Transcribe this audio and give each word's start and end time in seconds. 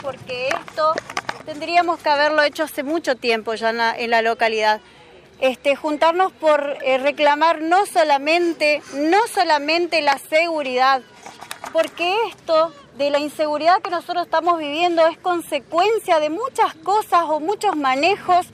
Porque 0.00 0.48
esto 0.48 0.92
tendríamos 1.44 1.98
que 1.98 2.08
haberlo 2.08 2.42
hecho 2.44 2.62
hace 2.62 2.84
mucho 2.84 3.16
tiempo 3.16 3.54
ya 3.54 3.70
en 3.98 4.10
la, 4.10 4.22
localidad. 4.22 4.80
Este, 5.40 5.74
juntarnos 5.74 6.30
por 6.32 6.78
eh, 6.84 6.98
reclamar 6.98 7.60
no 7.60 7.84
solamente, 7.84 8.82
no 8.94 9.18
solamente 9.26 10.00
la 10.00 10.18
seguridad, 10.18 11.02
porque 11.72 12.14
esto 12.28 12.72
de 12.96 13.10
la 13.10 13.18
inseguridad 13.18 13.82
que 13.82 13.90
nosotros 13.90 14.26
estamos 14.26 14.58
viviendo 14.58 15.04
es 15.08 15.18
consecuencia 15.18 16.20
de 16.20 16.30
muchas 16.30 16.72
cosas 16.76 17.24
o 17.26 17.40
muchos 17.40 17.74
manejos 17.74 18.46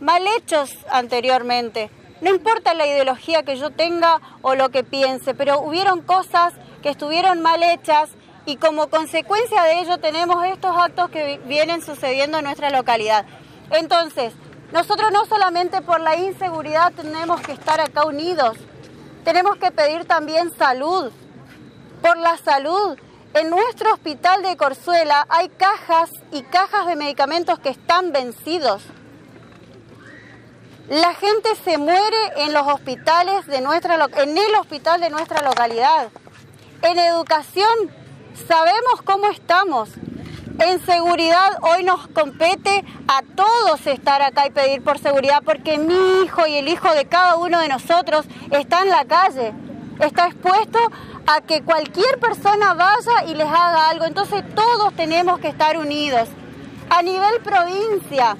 mal 0.00 0.26
hechos 0.38 0.74
anteriormente. 0.90 1.90
No 2.22 2.30
importa 2.30 2.72
la 2.72 2.86
ideología 2.86 3.42
que 3.42 3.56
yo 3.56 3.68
tenga 3.70 4.22
o 4.40 4.54
lo 4.54 4.70
que 4.70 4.84
piense, 4.84 5.34
pero 5.34 5.60
hubieron 5.60 6.00
cosas 6.00 6.54
que 6.82 6.88
estuvieron 6.88 7.42
mal 7.42 7.62
hechas 7.62 8.08
y 8.46 8.56
como 8.56 8.88
consecuencia 8.88 9.62
de 9.64 9.80
ello 9.80 9.98
tenemos 9.98 10.44
estos 10.46 10.76
actos 10.76 11.10
que 11.10 11.38
vienen 11.46 11.82
sucediendo 11.82 12.38
en 12.38 12.44
nuestra 12.44 12.70
localidad. 12.70 13.24
Entonces, 13.70 14.32
nosotros 14.72 15.12
no 15.12 15.24
solamente 15.26 15.82
por 15.82 16.00
la 16.00 16.16
inseguridad 16.16 16.92
tenemos 16.92 17.40
que 17.40 17.52
estar 17.52 17.80
acá 17.80 18.04
unidos, 18.04 18.56
tenemos 19.24 19.56
que 19.56 19.70
pedir 19.70 20.04
también 20.06 20.50
salud, 20.56 21.12
por 22.00 22.16
la 22.16 22.36
salud. 22.38 22.98
En 23.34 23.48
nuestro 23.48 23.94
hospital 23.94 24.42
de 24.42 24.56
Corzuela 24.56 25.26
hay 25.28 25.48
cajas 25.48 26.10
y 26.32 26.42
cajas 26.42 26.86
de 26.86 26.96
medicamentos 26.96 27.58
que 27.60 27.70
están 27.70 28.12
vencidos. 28.12 28.82
La 30.88 31.14
gente 31.14 31.48
se 31.64 31.78
muere 31.78 32.16
en 32.36 32.52
los 32.52 32.66
hospitales 32.66 33.46
de 33.46 33.60
nuestra 33.62 33.94
en 33.94 34.36
el 34.36 34.54
hospital 34.56 35.00
de 35.00 35.08
nuestra 35.08 35.40
localidad. 35.42 36.08
En 36.82 36.98
educación 36.98 38.01
sabemos 38.34 39.02
cómo 39.04 39.26
estamos. 39.26 39.90
En 40.58 40.84
seguridad 40.84 41.58
hoy 41.62 41.82
nos 41.82 42.08
compete 42.08 42.84
a 43.08 43.22
todos 43.22 43.86
estar 43.86 44.20
acá 44.22 44.46
y 44.46 44.50
pedir 44.50 44.82
por 44.82 44.98
seguridad 44.98 45.42
porque 45.44 45.78
mi 45.78 46.24
hijo 46.24 46.46
y 46.46 46.56
el 46.56 46.68
hijo 46.68 46.92
de 46.94 47.06
cada 47.06 47.36
uno 47.36 47.58
de 47.60 47.68
nosotros 47.68 48.26
está 48.50 48.82
en 48.82 48.90
la 48.90 49.04
calle, 49.06 49.54
está 49.98 50.26
expuesto 50.26 50.78
a 51.26 51.40
que 51.40 51.62
cualquier 51.62 52.18
persona 52.18 52.74
vaya 52.74 53.24
y 53.28 53.34
les 53.34 53.46
haga 53.46 53.88
algo. 53.88 54.04
Entonces 54.04 54.42
todos 54.54 54.92
tenemos 54.94 55.38
que 55.38 55.48
estar 55.48 55.78
unidos. 55.78 56.28
A 56.90 57.02
nivel 57.02 57.40
provincia, 57.42 58.36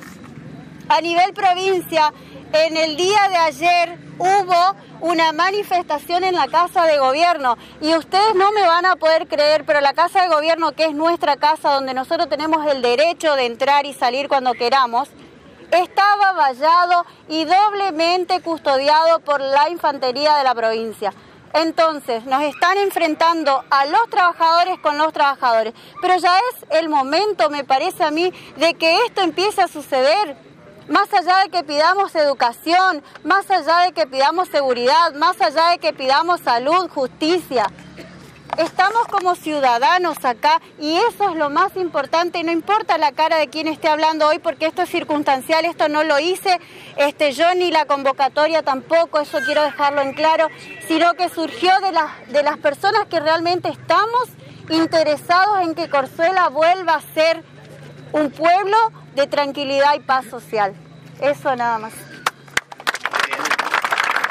a 0.88 1.00
nivel 1.00 1.32
provincia, 1.32 2.12
en 2.52 2.76
el 2.76 2.96
día 2.96 3.28
de 3.30 3.36
ayer 3.36 3.98
hubo 4.22 4.76
una 5.00 5.32
manifestación 5.32 6.22
en 6.22 6.36
la 6.36 6.46
Casa 6.46 6.84
de 6.84 6.98
Gobierno 6.98 7.58
y 7.80 7.94
ustedes 7.94 8.34
no 8.36 8.52
me 8.52 8.62
van 8.62 8.86
a 8.86 8.96
poder 8.96 9.26
creer, 9.26 9.64
pero 9.66 9.80
la 9.80 9.94
Casa 9.94 10.22
de 10.22 10.28
Gobierno, 10.28 10.72
que 10.72 10.84
es 10.84 10.94
nuestra 10.94 11.36
casa 11.36 11.74
donde 11.74 11.92
nosotros 11.92 12.28
tenemos 12.28 12.64
el 12.66 12.82
derecho 12.82 13.34
de 13.34 13.46
entrar 13.46 13.84
y 13.84 13.92
salir 13.92 14.28
cuando 14.28 14.52
queramos, 14.52 15.08
estaba 15.72 16.32
vallado 16.34 17.04
y 17.28 17.44
doblemente 17.44 18.40
custodiado 18.42 19.18
por 19.20 19.40
la 19.40 19.68
infantería 19.70 20.36
de 20.36 20.44
la 20.44 20.54
provincia. 20.54 21.12
Entonces, 21.54 22.24
nos 22.24 22.42
están 22.42 22.78
enfrentando 22.78 23.62
a 23.70 23.86
los 23.86 24.08
trabajadores 24.08 24.78
con 24.78 24.96
los 24.96 25.12
trabajadores. 25.12 25.74
Pero 26.00 26.16
ya 26.16 26.34
es 26.38 26.78
el 26.78 26.88
momento, 26.88 27.50
me 27.50 27.64
parece 27.64 28.04
a 28.04 28.10
mí, 28.10 28.32
de 28.56 28.74
que 28.74 29.04
esto 29.04 29.20
empiece 29.20 29.60
a 29.60 29.68
suceder 29.68 30.36
más 30.92 31.10
allá 31.14 31.38
de 31.44 31.48
que 31.48 31.64
pidamos 31.64 32.14
educación, 32.14 33.02
más 33.24 33.50
allá 33.50 33.86
de 33.86 33.92
que 33.92 34.06
pidamos 34.06 34.48
seguridad, 34.48 35.14
más 35.14 35.40
allá 35.40 35.70
de 35.70 35.78
que 35.78 35.94
pidamos 35.94 36.42
salud, 36.42 36.90
justicia. 36.90 37.66
Estamos 38.58 39.06
como 39.06 39.34
ciudadanos 39.34 40.22
acá 40.26 40.60
y 40.78 40.98
eso 40.98 41.30
es 41.30 41.36
lo 41.36 41.48
más 41.48 41.74
importante. 41.76 42.44
No 42.44 42.52
importa 42.52 42.98
la 42.98 43.12
cara 43.12 43.38
de 43.38 43.48
quien 43.48 43.68
esté 43.68 43.88
hablando 43.88 44.28
hoy 44.28 44.38
porque 44.38 44.66
esto 44.66 44.82
es 44.82 44.90
circunstancial, 44.90 45.64
esto 45.64 45.88
no 45.88 46.04
lo 46.04 46.18
hice 46.18 46.60
este, 46.98 47.32
yo 47.32 47.54
ni 47.54 47.70
la 47.70 47.86
convocatoria 47.86 48.62
tampoco, 48.62 49.18
eso 49.18 49.38
quiero 49.46 49.62
dejarlo 49.62 50.02
en 50.02 50.12
claro, 50.12 50.48
sino 50.88 51.14
que 51.14 51.30
surgió 51.30 51.70
de, 51.80 52.32
de 52.32 52.42
las 52.42 52.58
personas 52.58 53.06
que 53.06 53.18
realmente 53.18 53.70
estamos 53.70 54.28
interesados 54.68 55.60
en 55.62 55.74
que 55.74 55.88
Corzuela 55.88 56.50
vuelva 56.50 56.96
a 56.96 57.14
ser 57.14 57.42
un 58.12 58.30
pueblo 58.30 58.76
de 59.14 59.26
tranquilidad 59.26 59.94
y 59.96 60.00
paz 60.00 60.26
social. 60.26 60.74
Eso 61.20 61.54
nada 61.56 61.78
más. 61.78 61.92